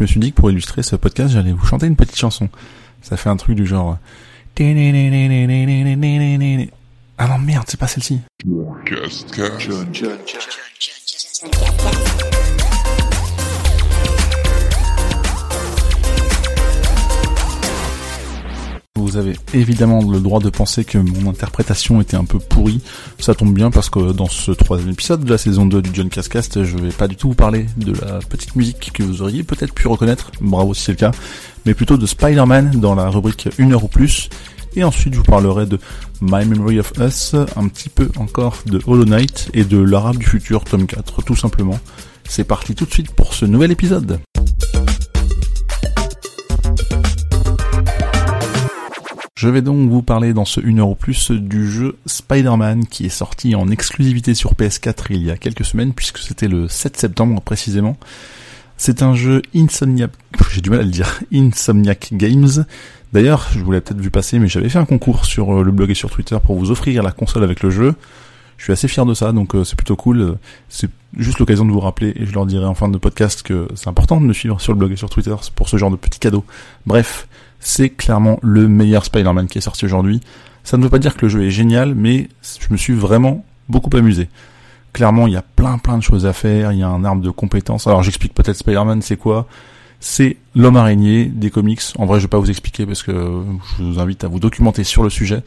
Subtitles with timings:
[0.00, 2.48] je me suis dit que pour illustrer ce podcast, j'allais vous chanter une petite chanson.
[3.02, 3.98] Ça fait un truc du genre...
[7.18, 8.20] Ah non, merde, c'est pas celle-ci.
[19.00, 22.80] Vous avez évidemment le droit de penser que mon interprétation était un peu pourrie.
[23.18, 26.08] Ça tombe bien parce que dans ce troisième épisode de la saison 2 du John
[26.10, 29.42] Cascast, je vais pas du tout vous parler de la petite musique que vous auriez
[29.42, 31.12] peut-être pu reconnaître, bravo si c'est le cas,
[31.64, 34.28] mais plutôt de Spider-Man dans la rubrique 1 heure ou plus.
[34.76, 35.78] Et ensuite, je vous parlerai de
[36.20, 40.26] My Memory of Us, un petit peu encore de Hollow Knight et de l'Arabe du
[40.26, 41.80] futur, tome 4, tout simplement.
[42.28, 44.20] C'est parti tout de suite pour ce nouvel épisode.
[49.40, 53.06] Je vais donc vous parler dans ce 1 heure ou plus du jeu Spider-Man qui
[53.06, 56.98] est sorti en exclusivité sur PS4 il y a quelques semaines puisque c'était le 7
[56.98, 57.96] septembre précisément.
[58.76, 60.10] C'est un jeu Insomniac,
[60.52, 62.66] j'ai du mal à le dire, Insomniac Games.
[63.14, 65.72] D'ailleurs, je vous l'ai peut-être vu passer, mais j'avais fait un concours sur euh, le
[65.72, 67.94] blog et sur Twitter pour vous offrir la console avec le jeu.
[68.60, 70.36] Je suis assez fier de ça, donc euh, c'est plutôt cool.
[70.68, 73.66] C'est juste l'occasion de vous rappeler, et je leur dirai en fin de podcast que
[73.74, 75.96] c'est important de me suivre sur le blog et sur Twitter pour ce genre de
[75.96, 76.44] petits cadeaux.
[76.84, 77.26] Bref,
[77.58, 80.20] c'est clairement le meilleur Spider-Man qui est sorti aujourd'hui.
[80.62, 82.28] Ça ne veut pas dire que le jeu est génial, mais
[82.60, 84.28] je me suis vraiment beaucoup amusé.
[84.92, 87.22] Clairement, il y a plein plein de choses à faire, il y a un arbre
[87.22, 87.86] de compétences.
[87.86, 89.46] Alors j'explique peut-être Spider-Man, c'est quoi?
[90.00, 91.80] C'est l'homme araignée des comics.
[91.96, 93.42] En vrai, je vais pas vous expliquer parce que
[93.78, 95.42] je vous invite à vous documenter sur le sujet.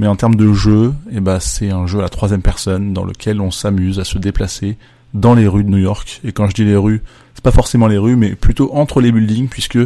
[0.00, 3.04] Mais en termes de jeu, eh ben, c'est un jeu à la troisième personne dans
[3.04, 4.78] lequel on s'amuse à se déplacer
[5.12, 6.22] dans les rues de New York.
[6.24, 7.02] Et quand je dis les rues,
[7.34, 9.78] c'est pas forcément les rues, mais plutôt entre les buildings, puisque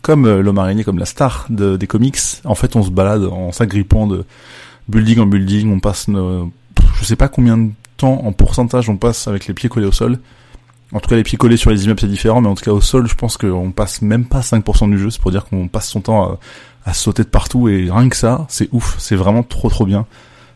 [0.00, 3.50] comme euh, l'homme araignée, comme la star des comics, en fait, on se balade en
[3.50, 4.24] s'agrippant de
[4.88, 5.72] building en building.
[5.72, 6.52] On passe, nos,
[6.94, 9.92] je sais pas combien de temps en pourcentage on passe avec les pieds collés au
[9.92, 10.20] sol.
[10.92, 12.70] En tout cas, les pieds collés sur les immeubles c'est différent, mais en tout cas
[12.70, 15.10] au sol, je pense qu'on passe même pas 5% du jeu.
[15.10, 16.38] C'est pour dire qu'on passe son temps à,
[16.88, 18.96] à, sauter de partout et rien que ça, c'est ouf.
[18.98, 20.06] C'est vraiment trop trop bien.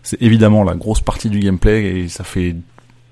[0.02, 2.56] C'est évidemment la grosse partie du gameplay et ça fait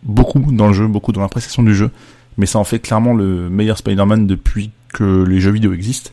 [0.03, 1.91] beaucoup dans le jeu, beaucoup dans l'appréciation du jeu.
[2.39, 6.11] Mais ça en fait clairement le meilleur Spider-Man depuis que les jeux vidéo existent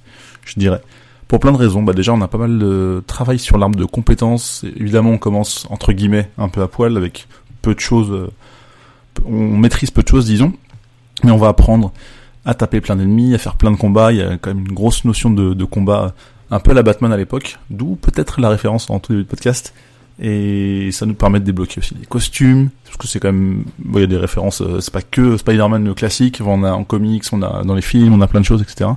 [0.47, 0.81] je dirais.
[1.27, 1.83] Pour plein de raisons.
[1.83, 4.65] Bah déjà, on a pas mal de travail sur l'arme de compétences.
[4.77, 7.27] Évidemment, on commence entre guillemets un peu à poil avec
[7.61, 8.11] peu de choses.
[8.11, 8.29] Euh,
[9.25, 10.53] on maîtrise peu de choses, disons,
[11.23, 11.91] mais on va apprendre
[12.45, 14.13] à taper plein d'ennemis, à faire plein de combats.
[14.13, 16.13] Il y a quand même une grosse notion de, de combat,
[16.51, 19.73] un peu la Batman à l'époque, d'où peut-être la référence en tout début de podcast.
[20.19, 23.99] Et ça nous permet de débloquer aussi des costumes, parce que c'est quand même, il
[23.99, 27.43] y a des références, euh, c'est pas que Spider-Man classique, on a en comics, on
[27.43, 28.89] a dans les films, on a plein de choses, etc.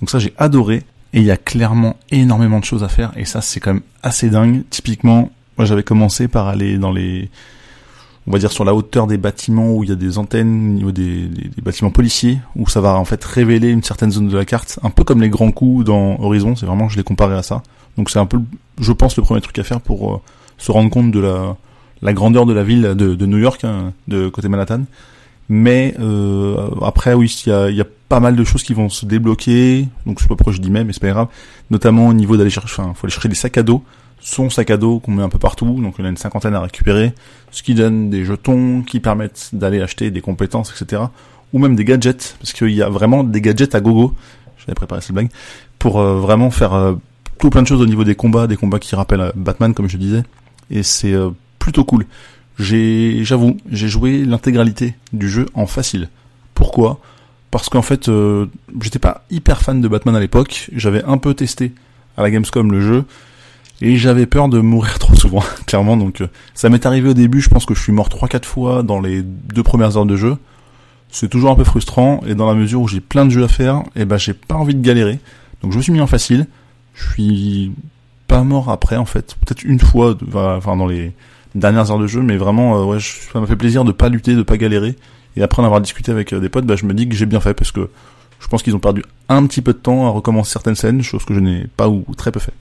[0.00, 3.24] Donc ça j'ai adoré et il y a clairement énormément de choses à faire et
[3.24, 4.62] ça c'est quand même assez dingue.
[4.70, 7.28] Typiquement, moi j'avais commencé par aller dans les
[8.26, 10.72] on va dire sur la hauteur des bâtiments où il y a des antennes au
[10.74, 14.36] niveau des, des, bâtiments policiers où ça va en fait révéler une certaine zone de
[14.36, 17.34] la carte, un peu comme les grands coups dans Horizon, c'est vraiment je l'ai comparé
[17.34, 17.62] à ça.
[17.96, 18.40] Donc c'est un peu
[18.80, 20.20] je pense le premier truc à faire pour euh,
[20.58, 21.56] se rendre compte de la
[22.02, 24.82] la grandeur de la ville de, New York hein, de côté Manhattan.
[25.48, 28.88] Mais euh, après oui, il y a, y a pas mal de choses qui vont
[28.88, 31.28] se débloquer, donc je sais pas pourquoi je dis même, mais c'est pas grave.
[31.70, 33.82] Notamment au niveau d'aller chercher, enfin, faut aller chercher des sacs à dos,
[34.22, 36.60] son sac à dos qu'on met un peu partout, donc en a une cinquantaine à
[36.60, 37.12] récupérer,
[37.50, 41.02] ce qui donne des jetons qui permettent d'aller acheter des compétences, etc.
[41.52, 44.14] Ou même des gadgets, parce qu'il y a vraiment des gadgets à gogo,
[44.58, 45.30] j'avais préparé cette blague,
[45.78, 46.94] pour euh, vraiment faire euh,
[47.38, 49.88] tout plein de choses au niveau des combats, des combats qui rappellent euh, Batman comme
[49.88, 50.22] je disais,
[50.70, 51.14] et c'est
[51.58, 52.06] plutôt cool.
[52.58, 56.08] J'ai, j'avoue, j'ai joué l'intégralité du jeu en facile.
[56.54, 57.00] Pourquoi?
[57.50, 58.10] Parce qu'en fait,
[58.80, 60.70] j'étais pas hyper fan de Batman à l'époque.
[60.74, 61.72] J'avais un peu testé
[62.16, 63.04] à la Gamescom le jeu
[63.82, 65.96] et j'avais peur de mourir trop souvent, clairement.
[65.96, 67.40] Donc, euh, ça m'est arrivé au début.
[67.40, 70.36] Je pense que je suis mort 3-4 fois dans les deux premières heures de jeu.
[71.10, 73.48] C'est toujours un peu frustrant et dans la mesure où j'ai plein de jeux à
[73.48, 75.18] faire, et eh ben j'ai pas envie de galérer.
[75.62, 76.46] Donc, je me suis mis en facile.
[76.94, 77.72] Je suis
[78.28, 81.12] pas mort après en fait, peut-être une fois, enfin dans les
[81.54, 84.34] dernières heures de jeu, mais vraiment, euh, ouais, ça m'a fait plaisir de pas lutter,
[84.34, 84.96] de pas galérer
[85.36, 87.26] et après en avoir discuté avec euh, des potes, bah, je me dis que j'ai
[87.26, 87.90] bien fait parce que
[88.40, 91.24] je pense qu'ils ont perdu un petit peu de temps à recommencer certaines scènes, chose
[91.24, 92.52] que je n'ai pas ou très peu fait.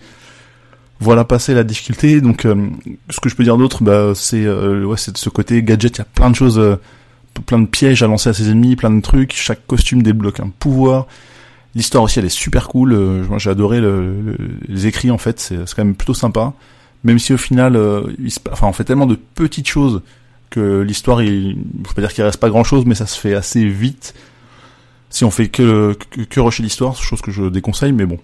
[1.02, 2.22] Voilà passer la difficulté.
[2.22, 2.70] Donc, euh,
[3.10, 5.98] ce que je peux dire d'autre, bah, c'est euh, ouais, c'est de ce côté gadget.
[5.98, 6.62] Il y a plein de choses,
[7.48, 9.34] plein de pièges à lancer à ses ennemis, plein de trucs.
[9.34, 11.08] Chaque costume débloque un pouvoir.
[11.74, 12.96] L'histoire aussi, elle est super cool.
[13.28, 13.82] moi, j'ai adoré
[14.68, 15.40] les écrits en fait.
[15.40, 16.54] C'est quand même plutôt sympa.
[17.04, 17.80] Même si au final,
[18.20, 20.04] il enfin, on fait tellement de petites choses
[20.52, 23.34] que l'histoire, il, faut pas dire qu'il reste pas grand chose, mais ça se fait
[23.34, 24.14] assez vite
[25.10, 28.20] si on fait que, que, que rusher l'histoire, chose que je déconseille, mais bon.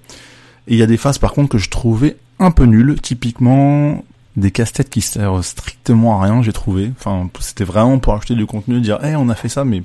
[0.68, 4.04] Et il y a des phases par contre que je trouvais un peu nulles, typiquement
[4.36, 6.92] des casse-têtes qui servent strictement à rien, j'ai trouvé.
[6.98, 9.81] Enfin, c'était vraiment pour acheter du contenu, dire, eh, on a fait ça, mais,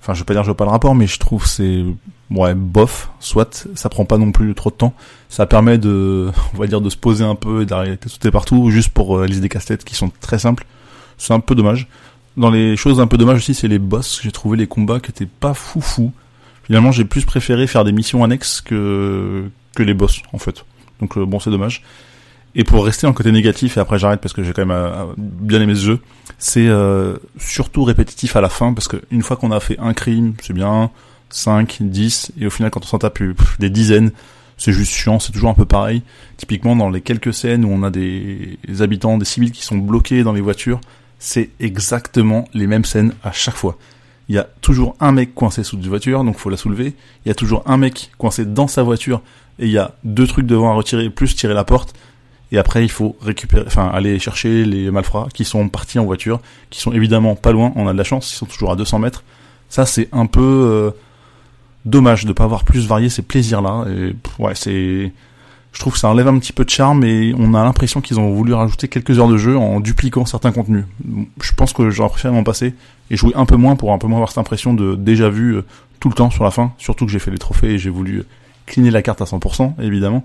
[0.00, 1.84] enfin, je veux pas dire, je vois pas le rapport, mais je trouve c'est
[2.30, 4.94] ouais, bof, soit, ça prend pas non plus trop de temps.
[5.28, 8.30] Ça permet de, on va dire, de se poser un peu et d'arrêter de sauter
[8.30, 10.66] partout, juste pour euh, réaliser des casse-têtes qui sont très simples.
[11.18, 11.88] C'est un peu dommage.
[12.36, 14.20] Dans les choses un peu dommage aussi, c'est les boss.
[14.22, 16.12] J'ai trouvé les combats qui étaient pas fou fou.
[16.64, 20.64] Finalement, j'ai plus préféré faire des missions annexes que, que les boss, en fait.
[21.00, 21.82] Donc euh, bon, c'est dommage.
[22.54, 25.06] Et pour rester en côté négatif, et après j'arrête parce que j'ai quand même euh,
[25.16, 26.00] bien aimé ce jeu,
[26.38, 30.34] c'est euh, surtout répétitif à la fin, parce qu'une fois qu'on a fait un crime,
[30.42, 30.90] c'est bien,
[31.30, 33.22] 5, 10, et au final quand on s'en tape
[33.58, 34.12] des dizaines,
[34.56, 36.02] c'est juste chiant, c'est toujours un peu pareil.
[36.36, 40.24] Typiquement dans les quelques scènes où on a des, habitants, des civils qui sont bloqués
[40.24, 40.80] dans les voitures,
[41.18, 43.78] c'est exactement les mêmes scènes à chaque fois.
[44.28, 46.94] Il y a toujours un mec coincé sous une voiture, donc faut la soulever.
[47.24, 49.22] Il y a toujours un mec coincé dans sa voiture,
[49.58, 51.94] et il y a deux trucs devant à retirer, plus tirer la porte.
[52.50, 56.40] Et après, il faut récupérer, enfin, aller chercher les malfrats qui sont partis en voiture,
[56.70, 57.72] qui sont évidemment pas loin.
[57.76, 59.22] On a de la chance, ils sont toujours à 200 mètres.
[59.68, 60.90] Ça, c'est un peu euh,
[61.84, 63.84] dommage de pas avoir plus varié ces plaisirs-là.
[63.90, 65.12] Et ouais, c'est,
[65.72, 68.18] je trouve que ça enlève un petit peu de charme et on a l'impression qu'ils
[68.18, 70.84] ont voulu rajouter quelques heures de jeu en dupliquant certains contenus.
[71.40, 72.74] Je pense que j'aurais préféré m'en passer
[73.10, 75.56] et jouer un peu moins pour un peu moins avoir cette impression de déjà vu
[75.56, 75.64] euh,
[76.00, 76.72] tout le temps sur la fin.
[76.78, 78.24] Surtout que j'ai fait les trophées et j'ai voulu
[78.66, 80.24] cligner la carte à 100%, évidemment.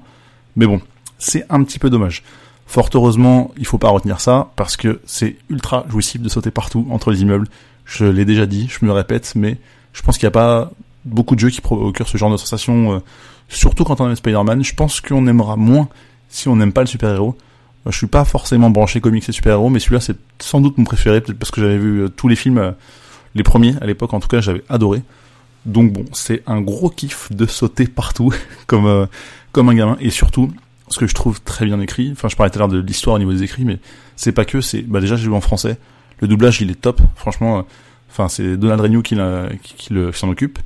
[0.56, 0.81] Mais bon,
[1.18, 2.24] c'est un petit peu dommage.
[2.66, 6.88] Fort heureusement, il faut pas retenir ça, parce que c'est ultra jouissif de sauter partout
[6.89, 7.48] entre les immeubles.
[7.86, 9.57] Je l'ai déjà dit, je me répète, mais
[9.94, 10.72] je pense qu'il n'y a pas
[11.06, 13.00] beaucoup de jeux qui procurent ce genre de sensation, euh,
[13.50, 14.64] surtout quand on aime Spider-Man.
[14.64, 15.90] Je pense qu'on aimera moins
[16.30, 17.38] si on n'aime pas le super-héros.
[17.86, 21.20] Je suis pas forcément branché comics et super-héros, mais celui-là c'est sans doute mon préféré,
[21.20, 22.72] peut-être parce que j'avais vu euh, tous les films, euh,
[23.36, 25.02] les premiers à l'époque en tout cas, j'avais adoré.
[25.66, 28.34] Donc bon, c'est un gros kiff de sauter partout
[28.68, 29.08] comme
[29.52, 30.52] comme un gamin et surtout
[30.94, 32.12] ce que je trouve très bien écrit.
[32.12, 33.80] Enfin, je parlais tout à l'heure de l'histoire au niveau des écrits, mais
[34.16, 35.78] c'est pas que, c'est, bah déjà, j'ai vu en français.
[36.20, 37.02] Le doublage, il est top.
[37.16, 37.62] Franchement, euh,
[38.10, 39.18] enfin, c'est Donald Renew qui,
[39.62, 40.60] qui, le, s'en occupe.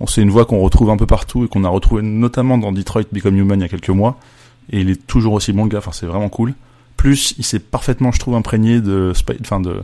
[0.00, 2.72] On sait une voix qu'on retrouve un peu partout et qu'on a retrouvé notamment dans
[2.72, 4.18] Detroit Become Human il y a quelques mois.
[4.70, 5.78] Et il est toujours aussi bon, le gars.
[5.78, 6.54] Enfin, c'est vraiment cool.
[6.96, 9.82] Plus, il s'est parfaitement, je trouve, imprégné de, enfin, de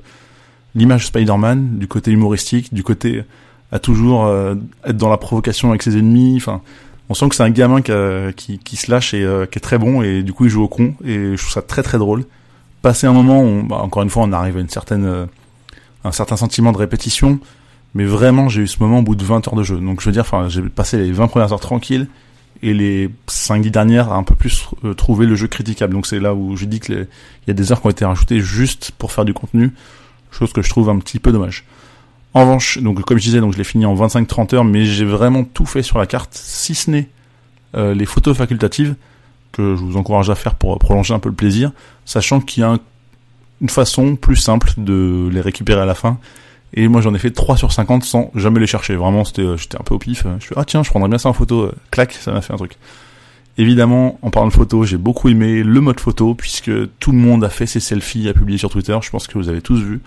[0.75, 3.25] l'image Spider-Man, du côté humoristique, du côté
[3.71, 6.35] à toujours euh, être dans la provocation avec ses ennemis.
[6.37, 6.63] Enfin,
[7.09, 9.79] on sent que c'est un gamin qui, qui, se lâche et euh, qui est très
[9.79, 12.25] bon et du coup il joue au con et je trouve ça très très drôle.
[12.83, 15.27] Passer un moment, on, bah, encore une fois, on arrive à une certaine, euh,
[16.05, 17.41] un certain sentiment de répétition,
[17.99, 19.77] mais vraiment j'ai eu ce moment au bout de 20 heures de jeu.
[19.81, 22.07] Donc je veux dire, j'ai passé les 20 premières heures tranquilles
[22.63, 25.95] et les 5-10 dernières à un peu plus euh, trouver le jeu critiquable.
[25.95, 27.09] Donc c'est là où je dis qu'il
[27.49, 29.73] y a des heures qui ont été rajoutées juste pour faire du contenu,
[30.31, 31.65] chose que je trouve un petit peu dommage.
[32.35, 35.05] En revanche, donc comme je disais, donc je l'ai fini en 25-30 heures, mais j'ai
[35.05, 37.09] vraiment tout fait sur la carte, si ce n'est
[37.75, 38.95] euh, les photos facultatives
[39.51, 41.73] que je vous encourage à faire pour prolonger un peu le plaisir,
[42.05, 42.79] sachant qu'il y a
[43.61, 46.21] une façon plus simple de les récupérer à la fin.
[46.75, 48.95] Et moi j'en ai fait 3 sur 50 sans jamais les chercher.
[48.97, 50.25] Vraiment, c'était, euh, j'étais un peu au pif.
[50.41, 51.63] Je fais ah tiens, je prendrais bien ça en photo.
[51.63, 52.77] Euh, clac, ça m'a fait un truc.
[53.57, 56.71] Évidemment, en parlant de photo, j'ai beaucoup aimé le mode photo puisque
[57.01, 58.97] tout le monde a fait ses selfies à publier sur Twitter.
[59.03, 60.01] Je pense que vous avez tous vu.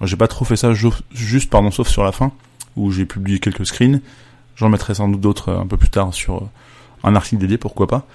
[0.00, 2.32] Moi, j'ai pas trop fait ça juste, pardon, sauf sur la fin,
[2.74, 4.00] où j'ai publié quelques screens.
[4.56, 6.48] J'en mettrai sans doute d'autres euh, un peu plus tard sur euh,
[7.04, 8.06] un article dédié, pourquoi pas.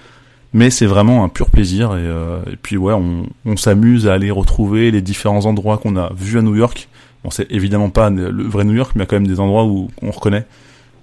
[0.52, 4.30] Mais c'est vraiment un pur plaisir et, euh, et puis ouais, on s'amuse à aller
[4.30, 6.88] retrouver les différents endroits qu'on a vus à New York.
[7.24, 9.40] Bon, c'est évidemment pas le vrai New York, mais il y a quand même des
[9.40, 10.46] endroits où on reconnaît.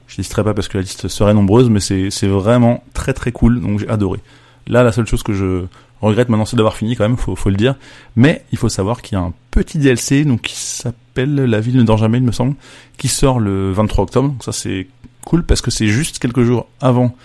[0.07, 3.61] Je n'hésiterai pas parce que la liste serait nombreuse, mais c'est vraiment très très cool,
[3.61, 4.19] donc j'ai adoré.
[4.67, 5.65] Là, la seule chose que je
[6.01, 7.75] regrette maintenant, c'est d'avoir fini quand même, faut, faut le dire.
[8.15, 11.77] Mais il faut savoir qu'il y a un petit DLC donc qui s'appelle La ville
[11.77, 12.55] ne dort jamais, il me semble,
[12.97, 14.29] qui sort le 23 octobre.
[14.29, 14.87] Donc ça c'est
[15.25, 17.15] cool parce que c'est juste quelques jours avant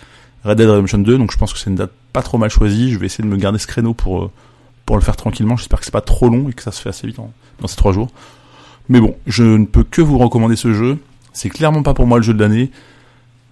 [0.44, 2.92] Red Dead Redemption 2, donc je pense que c'est une date pas trop mal choisie.
[2.92, 4.30] Je vais essayer de me garder ce créneau pour euh,
[4.84, 5.56] pour le faire tranquillement.
[5.56, 7.76] J'espère que c'est pas trop long et que ça se fait assez vite dans ces
[7.76, 8.10] trois jours.
[8.88, 10.98] Mais bon, je ne peux que vous recommander ce jeu.
[11.32, 12.70] C'est clairement pas pour moi le jeu de l'année.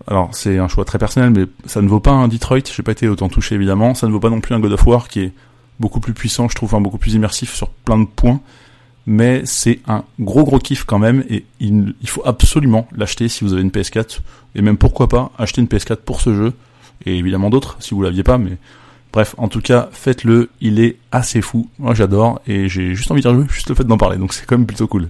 [0.07, 2.61] Alors c'est un choix très personnel, mais ça ne vaut pas un Detroit.
[2.75, 3.95] J'ai pas été autant touché évidemment.
[3.95, 5.33] Ça ne vaut pas non plus un God of War qui est
[5.81, 8.41] beaucoup plus puissant, je trouve, un beaucoup plus immersif sur plein de points.
[9.07, 13.53] Mais c'est un gros gros kiff quand même et il, faut absolument l'acheter si vous
[13.53, 14.21] avez une PS4
[14.55, 16.53] et même pourquoi pas acheter une PS4 pour ce jeu
[17.05, 18.39] et évidemment d'autres si vous l'aviez pas.
[18.39, 18.59] Mais
[19.13, 20.51] bref, en tout cas, faites-le.
[20.61, 21.69] Il est assez fou.
[21.81, 24.19] Moi, j'adore et j'ai juste envie de jouer juste le fait d'en parler.
[24.19, 25.09] Donc c'est quand même plutôt cool.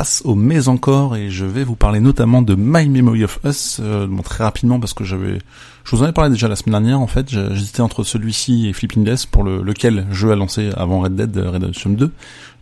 [0.00, 3.80] Passe au mais encore et je vais vous parler notamment de My Memory of Us,
[3.82, 5.40] euh, très rapidement parce que j'avais,
[5.84, 8.72] je vous en ai parlé déjà la semaine dernière en fait, j'hésitais entre celui-ci et
[8.72, 12.12] Flipping Death pour le, lequel je a lancé avant Red Dead Redemption 2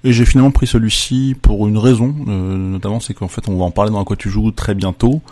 [0.03, 3.67] et j'ai finalement pris celui-ci pour une raison, euh, notamment c'est qu'en fait on va
[3.67, 5.23] en parler dans quoi tu joues très bientôt.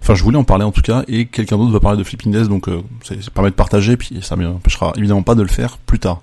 [0.00, 2.32] Enfin, je voulais en parler en tout cas, et quelqu'un d'autre va parler de Flipping
[2.32, 5.76] Death, donc euh, ça, permet de partager, puis ça m'empêchera évidemment pas de le faire
[5.76, 6.22] plus tard.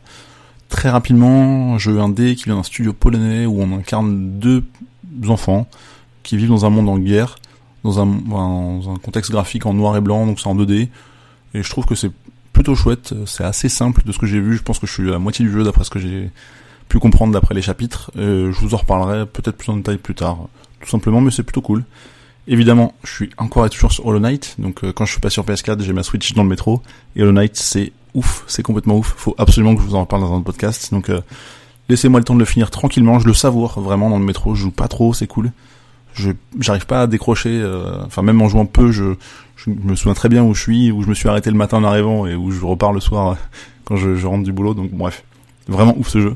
[0.68, 4.64] Très rapidement, jeu indé qui vient d'un studio polonais où on incarne deux
[5.28, 5.68] enfants
[6.24, 7.38] qui vivent dans un monde en guerre,
[7.84, 10.90] dans un, dans un contexte graphique en noir et blanc, donc c'est en 2D.
[11.54, 12.12] Et je trouve que c'est
[12.54, 15.08] plutôt chouette, c'est assez simple de ce que j'ai vu, je pense que je suis
[15.08, 16.32] à la moitié du jeu d'après ce que j'ai
[16.90, 18.12] pu comprendre d'après les chapitres.
[18.16, 20.48] je vous en reparlerai peut-être plus en détail plus tard,
[20.82, 21.84] tout simplement, mais c'est plutôt cool.
[22.48, 25.30] Évidemment, je suis encore et toujours sur Hollow Knight, donc euh, quand je suis pas
[25.30, 26.82] sur PS4, j'ai ma Switch dans le métro,
[27.18, 30.22] et Hollow Knight, c'est ouf, c'est complètement ouf, faut absolument que je vous en parle
[30.22, 31.20] dans un podcast, donc euh,
[31.90, 33.80] laissez-moi le temps de le finir tranquillement, je le savoure.
[33.80, 35.52] Vraiment dans le métro, je joue pas trop, c'est cool,
[36.14, 39.16] je j'arrive pas à décrocher, euh, enfin même en jouant peu, je,
[39.68, 41.84] me souviens très bien où je suis, où je me suis arrêté le matin en
[41.84, 43.38] arrivant, et où je repars le soir
[43.86, 45.24] quand je, je rentre du boulot, donc bref,
[45.68, 46.34] vraiment ouf ce jeu.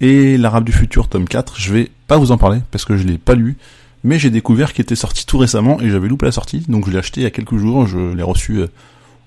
[0.00, 3.04] Et l'Arabe du futur, tome 4, je vais pas vous en parler, parce que je
[3.04, 3.56] l'ai pas lu,
[4.04, 6.92] mais j'ai découvert qu'il était sorti tout récemment et j'avais loupé la sortie, donc je
[6.92, 8.66] l'ai acheté il y a quelques jours, je l'ai reçu euh,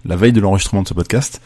[0.06, 1.42] la veille de l'enregistrement de ce podcast.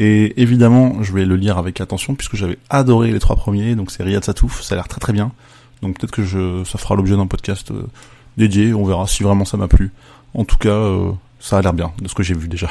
[0.00, 3.90] Et évidemment, je vais le lire avec attention puisque j'avais adoré les trois premiers, donc
[3.90, 5.32] c'est Riyad Satouf, ça a l'air très très bien.
[5.82, 7.82] Donc peut-être que je, ça fera l'objet d'un podcast euh,
[8.36, 9.90] dédié, on verra si vraiment ça m'a plu.
[10.34, 12.70] En tout cas, euh, ça a l'air bien de ce que j'ai vu déjà.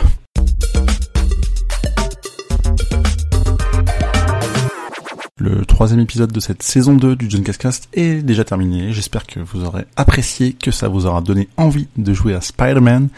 [5.37, 8.93] Le troisième épisode de cette saison 2 du John Cascast est déjà terminé.
[8.93, 13.09] J'espère que vous aurez apprécié, que ça vous aura donné envie de jouer à Spider-Man.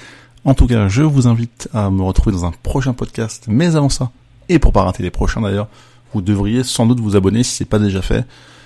[0.50, 3.46] En tout cas, je vous invite à me retrouver dans un prochain podcast.
[3.48, 4.10] Mais avant ça,
[4.50, 5.68] et pour pas rater les prochains d'ailleurs,
[6.12, 8.26] vous devriez sans doute vous abonner si c'est pas déjà fait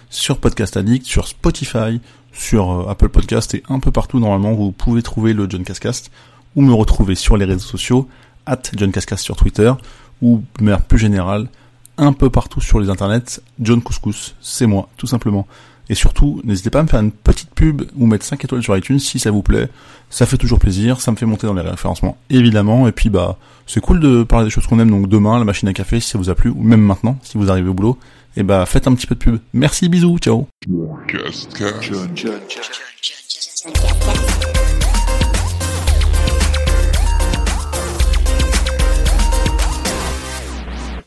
[0.09, 1.99] sur Podcast Addict, sur Spotify,
[2.31, 6.09] sur euh, Apple Podcast et un peu partout normalement vous pouvez trouver le John Cascast
[6.55, 8.07] ou me retrouver sur les réseaux sociaux
[8.45, 9.73] at John Cascast sur Twitter
[10.21, 11.49] ou de manière plus générale
[11.97, 15.47] un peu partout sur les internets, John Couscous, c'est moi, tout simplement.
[15.89, 18.75] Et surtout, n'hésitez pas à me faire une petite pub ou mettre 5 étoiles sur
[18.75, 19.67] iTunes si ça vous plaît.
[20.09, 22.87] Ça fait toujours plaisir, ça me fait monter dans les référencements, évidemment.
[22.87, 23.37] Et puis bah,
[23.67, 24.91] c'est cool de parler des choses qu'on aime.
[24.91, 27.37] Donc demain, la machine à café, si ça vous a plu, ou même maintenant, si
[27.37, 27.97] vous arrivez au boulot,
[28.37, 29.39] et bah faites un petit peu de pub.
[29.53, 30.47] Merci, bisous, ciao.